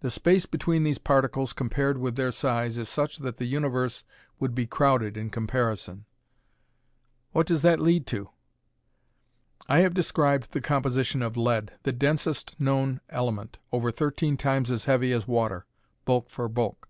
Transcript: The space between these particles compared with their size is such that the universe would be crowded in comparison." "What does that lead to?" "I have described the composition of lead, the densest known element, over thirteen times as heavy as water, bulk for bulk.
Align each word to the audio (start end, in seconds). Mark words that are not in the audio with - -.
The 0.00 0.10
space 0.10 0.46
between 0.46 0.82
these 0.82 0.98
particles 0.98 1.52
compared 1.52 1.96
with 1.96 2.16
their 2.16 2.32
size 2.32 2.76
is 2.76 2.88
such 2.88 3.18
that 3.18 3.36
the 3.36 3.44
universe 3.44 4.02
would 4.40 4.52
be 4.52 4.66
crowded 4.66 5.16
in 5.16 5.30
comparison." 5.30 6.06
"What 7.30 7.46
does 7.46 7.62
that 7.62 7.78
lead 7.78 8.04
to?" 8.08 8.30
"I 9.68 9.78
have 9.78 9.94
described 9.94 10.50
the 10.50 10.60
composition 10.60 11.22
of 11.22 11.36
lead, 11.36 11.70
the 11.84 11.92
densest 11.92 12.58
known 12.58 13.00
element, 13.10 13.58
over 13.70 13.92
thirteen 13.92 14.36
times 14.36 14.72
as 14.72 14.86
heavy 14.86 15.12
as 15.12 15.28
water, 15.28 15.66
bulk 16.04 16.30
for 16.30 16.48
bulk. 16.48 16.88